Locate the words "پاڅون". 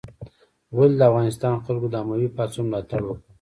2.35-2.65